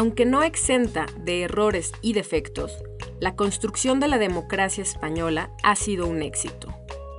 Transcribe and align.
Aunque 0.00 0.24
no 0.24 0.42
exenta 0.42 1.04
de 1.18 1.42
errores 1.42 1.92
y 2.00 2.14
defectos, 2.14 2.82
la 3.20 3.36
construcción 3.36 4.00
de 4.00 4.08
la 4.08 4.16
democracia 4.16 4.80
española 4.80 5.50
ha 5.62 5.76
sido 5.76 6.06
un 6.06 6.22
éxito. 6.22 6.68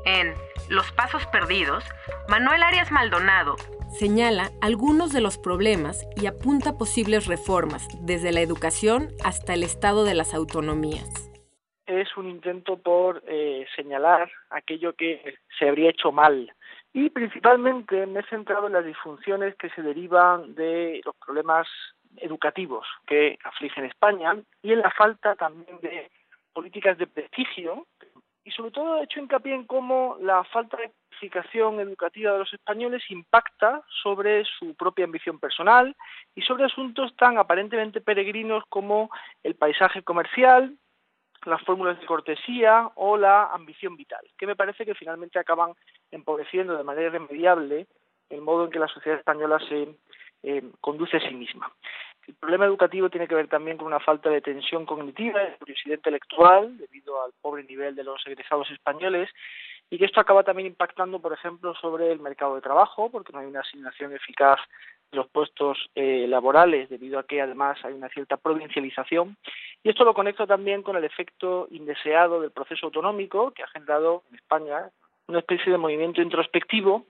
En 0.03 0.33
Los 0.67 0.91
Pasos 0.93 1.23
Perdidos, 1.27 1.83
Manuel 2.27 2.63
Arias 2.63 2.91
Maldonado 2.91 3.55
señala 3.91 4.49
algunos 4.61 5.13
de 5.13 5.21
los 5.21 5.37
problemas 5.37 6.07
y 6.15 6.25
apunta 6.25 6.79
posibles 6.79 7.27
reformas 7.27 7.87
desde 8.01 8.31
la 8.31 8.41
educación 8.41 9.09
hasta 9.23 9.53
el 9.53 9.61
estado 9.61 10.03
de 10.03 10.15
las 10.15 10.33
autonomías. 10.33 11.31
Es 11.85 12.17
un 12.17 12.31
intento 12.31 12.77
por 12.77 13.21
eh, 13.27 13.67
señalar 13.75 14.31
aquello 14.49 14.93
que 14.93 15.35
se 15.59 15.69
habría 15.69 15.91
hecho 15.91 16.11
mal 16.11 16.51
y 16.93 17.11
principalmente 17.11 18.07
me 18.07 18.21
he 18.21 18.23
centrado 18.23 18.65
en 18.65 18.73
las 18.73 18.85
disfunciones 18.85 19.55
que 19.57 19.69
se 19.69 19.83
derivan 19.83 20.55
de 20.55 21.01
los 21.05 21.15
problemas 21.17 21.67
educativos 22.31 22.87
que 23.05 23.37
afligen 23.43 23.85
España 23.85 24.35
y 24.63 24.73
en 24.73 24.79
la 24.79 24.91
falta 24.91 25.35
también 25.35 25.79
de 25.81 26.09
políticas 26.53 26.97
de 26.97 27.07
prestigio 27.07 27.85
y 28.43 28.51
sobre 28.51 28.71
todo 28.71 28.97
he 28.97 29.03
hecho 29.03 29.19
hincapié 29.19 29.53
en 29.53 29.65
cómo 29.65 30.17
la 30.19 30.43
falta 30.45 30.77
de 30.77 30.91
planificación 31.09 31.79
educativa 31.79 32.33
de 32.33 32.39
los 32.39 32.53
españoles 32.53 33.03
impacta 33.09 33.83
sobre 34.01 34.43
su 34.45 34.73
propia 34.75 35.05
ambición 35.05 35.39
personal 35.39 35.95
y 36.33 36.41
sobre 36.41 36.65
asuntos 36.65 37.15
tan 37.15 37.37
aparentemente 37.37 38.01
peregrinos 38.01 38.63
como 38.69 39.11
el 39.43 39.55
paisaje 39.55 40.01
comercial, 40.01 40.75
las 41.45 41.61
fórmulas 41.63 41.99
de 41.99 42.05
cortesía 42.05 42.89
o 42.95 43.17
la 43.17 43.45
ambición 43.45 43.95
vital, 43.95 44.21
que 44.37 44.47
me 44.47 44.55
parece 44.55 44.85
que 44.85 44.95
finalmente 44.95 45.39
acaban 45.39 45.73
empobreciendo 46.11 46.75
de 46.75 46.83
manera 46.83 47.07
irremediable 47.07 47.87
el 48.29 48.41
modo 48.41 48.65
en 48.65 48.71
que 48.71 48.79
la 48.79 48.87
sociedad 48.87 49.19
española 49.19 49.59
se 49.67 49.95
eh, 50.43 50.63
conduce 50.79 51.17
a 51.17 51.19
sí 51.19 51.33
misma. 51.33 51.71
El 52.27 52.35
problema 52.35 52.65
educativo 52.65 53.09
tiene 53.09 53.27
que 53.27 53.35
ver 53.35 53.47
también 53.47 53.77
con 53.77 53.87
una 53.87 53.99
falta 53.99 54.29
de 54.29 54.41
tensión 54.41 54.85
cognitiva, 54.85 55.39
de 55.39 55.57
curiosidad 55.57 55.95
intelectual, 55.95 56.77
debido 56.77 57.23
al 57.23 57.31
pobre 57.41 57.63
nivel 57.63 57.95
de 57.95 58.03
los 58.03 58.25
egresados 58.27 58.69
españoles, 58.71 59.29
y 59.89 59.97
que 59.97 60.05
esto 60.05 60.21
acaba 60.21 60.43
también 60.43 60.67
impactando, 60.67 61.19
por 61.19 61.33
ejemplo, 61.33 61.73
sobre 61.75 62.11
el 62.11 62.19
mercado 62.19 62.55
de 62.55 62.61
trabajo, 62.61 63.09
porque 63.09 63.33
no 63.33 63.39
hay 63.39 63.47
una 63.47 63.59
asignación 63.59 64.13
eficaz 64.13 64.59
de 65.11 65.17
los 65.17 65.27
puestos 65.27 65.89
eh, 65.95 66.25
laborales, 66.27 66.89
debido 66.89 67.19
a 67.19 67.25
que 67.25 67.41
además 67.41 67.77
hay 67.83 67.93
una 67.93 68.07
cierta 68.09 68.37
provincialización. 68.37 69.35
Y 69.83 69.89
esto 69.89 70.05
lo 70.05 70.13
conecto 70.13 70.47
también 70.47 70.83
con 70.83 70.95
el 70.95 71.03
efecto 71.03 71.67
indeseado 71.71 72.39
del 72.39 72.51
proceso 72.51 72.85
autonómico, 72.85 73.51
que 73.51 73.63
ha 73.63 73.67
generado 73.67 74.23
en 74.29 74.35
España 74.35 74.89
una 75.27 75.39
especie 75.39 75.71
de 75.71 75.77
movimiento 75.77 76.21
introspectivo 76.21 77.05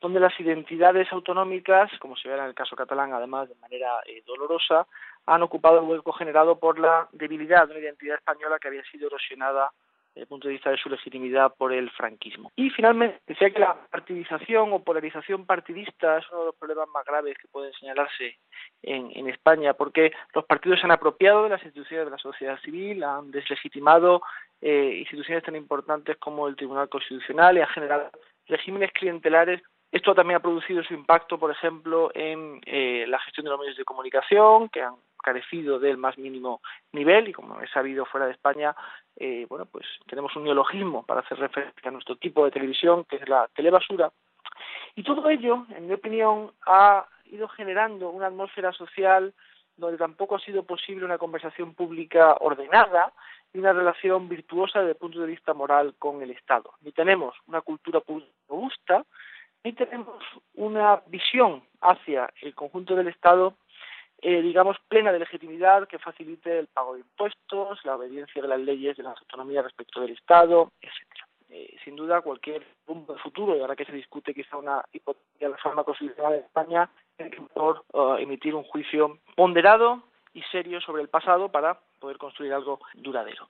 donde 0.00 0.20
las 0.20 0.38
identidades 0.38 1.10
autonómicas, 1.12 1.90
como 1.98 2.16
se 2.16 2.28
ve 2.28 2.36
en 2.36 2.44
el 2.44 2.54
caso 2.54 2.76
catalán, 2.76 3.12
además 3.12 3.48
de 3.48 3.54
manera 3.56 4.00
eh, 4.06 4.22
dolorosa, 4.26 4.86
han 5.26 5.42
ocupado 5.42 5.78
el 5.78 5.84
hueco 5.84 6.12
generado 6.12 6.58
por 6.58 6.78
la 6.78 7.08
debilidad 7.12 7.66
de 7.66 7.74
una 7.74 7.82
identidad 7.82 8.16
española 8.16 8.58
que 8.60 8.68
había 8.68 8.84
sido 8.84 9.08
erosionada 9.08 9.70
desde 10.14 10.22
el 10.22 10.28
punto 10.28 10.48
de 10.48 10.54
vista 10.54 10.70
de 10.70 10.78
su 10.78 10.88
legitimidad 10.88 11.54
por 11.56 11.72
el 11.72 11.90
franquismo. 11.90 12.50
Y 12.56 12.70
finalmente, 12.70 13.20
decía 13.26 13.50
que 13.50 13.58
la 13.58 13.74
partidización 13.90 14.72
o 14.72 14.82
polarización 14.82 15.44
partidista 15.44 16.18
es 16.18 16.24
uno 16.30 16.40
de 16.40 16.46
los 16.46 16.56
problemas 16.56 16.88
más 16.88 17.04
graves 17.04 17.36
que 17.36 17.48
pueden 17.48 17.72
señalarse 17.74 18.38
en, 18.82 19.10
en 19.14 19.28
España, 19.28 19.74
porque 19.74 20.12
los 20.34 20.44
partidos 20.46 20.80
se 20.80 20.86
han 20.86 20.92
apropiado 20.92 21.44
de 21.44 21.50
las 21.50 21.62
instituciones 21.62 22.06
de 22.06 22.12
la 22.12 22.18
sociedad 22.18 22.58
civil, 22.60 23.04
han 23.04 23.30
deslegitimado 23.30 24.22
eh, 24.60 24.96
instituciones 25.00 25.44
tan 25.44 25.56
importantes 25.56 26.16
como 26.16 26.48
el 26.48 26.56
Tribunal 26.56 26.88
Constitucional 26.88 27.58
y 27.58 27.60
han 27.60 27.68
generado 27.68 28.10
regímenes 28.46 28.92
clientelares 28.92 29.60
esto 29.92 30.14
también 30.14 30.38
ha 30.38 30.42
producido 30.42 30.82
su 30.82 30.94
impacto, 30.94 31.38
por 31.38 31.50
ejemplo, 31.50 32.10
en 32.14 32.60
eh, 32.66 33.04
la 33.08 33.18
gestión 33.20 33.44
de 33.44 33.50
los 33.50 33.60
medios 33.60 33.76
de 33.76 33.84
comunicación, 33.84 34.68
que 34.68 34.82
han 34.82 34.96
carecido 35.22 35.78
del 35.78 35.96
más 35.96 36.18
mínimo 36.18 36.60
nivel 36.92 37.28
y 37.28 37.32
como 37.32 37.60
he 37.60 37.68
sabido 37.68 38.04
fuera 38.04 38.26
de 38.26 38.32
España, 38.32 38.74
eh, 39.16 39.46
bueno, 39.48 39.66
pues 39.66 39.86
tenemos 40.06 40.34
un 40.36 40.44
neologismo 40.44 41.04
para 41.04 41.20
hacer 41.20 41.38
referencia 41.38 41.88
a 41.88 41.90
nuestro 41.90 42.16
tipo 42.16 42.44
de 42.44 42.50
televisión, 42.50 43.04
que 43.04 43.16
es 43.16 43.28
la 43.28 43.48
telebasura. 43.54 44.12
Y 44.94 45.02
todo 45.02 45.28
ello, 45.28 45.66
en 45.74 45.86
mi 45.86 45.94
opinión, 45.94 46.52
ha 46.66 47.06
ido 47.26 47.48
generando 47.48 48.10
una 48.10 48.26
atmósfera 48.26 48.72
social 48.72 49.34
donde 49.76 49.98
tampoco 49.98 50.36
ha 50.36 50.40
sido 50.40 50.62
posible 50.62 51.04
una 51.04 51.18
conversación 51.18 51.74
pública 51.74 52.36
ordenada 52.40 53.12
y 53.52 53.58
una 53.58 53.72
relación 53.72 54.28
virtuosa 54.28 54.80
desde 54.80 54.92
el 54.92 54.98
punto 54.98 55.20
de 55.20 55.26
vista 55.26 55.54
moral 55.54 55.94
con 55.98 56.22
el 56.22 56.30
Estado. 56.30 56.72
Ni 56.80 56.92
tenemos 56.92 57.34
una 57.46 57.60
cultura 57.60 58.00
pública 58.00 58.30
robusta, 58.48 59.04
y 59.66 59.72
tenemos 59.72 60.22
una 60.54 61.02
visión 61.08 61.62
hacia 61.80 62.32
el 62.40 62.54
conjunto 62.54 62.94
del 62.94 63.08
Estado, 63.08 63.54
eh, 64.22 64.40
digamos, 64.40 64.76
plena 64.88 65.10
de 65.10 65.18
legitimidad 65.18 65.88
que 65.88 65.98
facilite 65.98 66.60
el 66.60 66.68
pago 66.68 66.94
de 66.94 67.00
impuestos, 67.00 67.84
la 67.84 67.96
obediencia 67.96 68.40
de 68.40 68.46
las 68.46 68.60
leyes 68.60 68.96
de 68.96 69.02
las 69.02 69.18
autonomías 69.18 69.64
respecto 69.64 70.00
del 70.00 70.12
Estado, 70.12 70.70
etcétera. 70.80 71.26
Eh, 71.50 71.76
sin 71.84 71.96
duda, 71.96 72.20
cualquier 72.20 72.64
de 72.86 73.18
futuro, 73.18 73.56
y 73.56 73.60
ahora 73.60 73.74
que 73.74 73.84
se 73.84 73.92
discute 73.92 74.34
quizá 74.34 74.56
una 74.56 74.84
hipotética 74.92 75.48
reforma 75.48 75.82
constitucional 75.82 76.32
de 76.34 76.38
España, 76.38 76.88
que 77.18 77.30
por 77.52 77.84
uh, 77.92 78.14
emitir 78.18 78.54
un 78.54 78.64
juicio 78.64 79.18
ponderado 79.34 80.02
y 80.32 80.42
serio 80.42 80.80
sobre 80.80 81.02
el 81.02 81.08
pasado 81.08 81.50
para 81.50 81.78
poder 81.98 82.18
construir 82.18 82.52
algo 82.52 82.78
duradero. 82.94 83.44